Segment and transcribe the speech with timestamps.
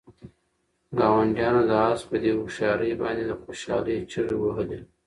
[0.99, 4.79] ګاونډیانو د آس په دې هوښیارۍ باندې د خوشحالۍ چیغې وهلې.